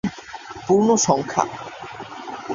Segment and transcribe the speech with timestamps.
[0.67, 1.43] পূর্ণ সংখ্যা